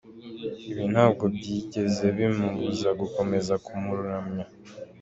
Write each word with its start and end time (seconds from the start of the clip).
Ibi 0.71 0.83
ntabwo 0.93 1.23
byigeze 1.35 2.05
bimubuza 2.17 2.89
gukomeza 3.01 3.53
kumuramya. 3.65 4.43